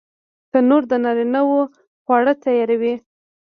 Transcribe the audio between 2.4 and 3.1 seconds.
تیاروي